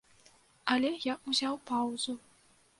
Але 0.77 0.91
я 1.11 1.15
ўзяў 1.29 1.55
паўзу. 1.73 2.19